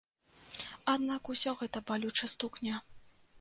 Аднак, 0.93 1.29
усё 1.33 1.53
гэта 1.59 1.83
балюча 1.93 2.31
стукне. 2.33 2.81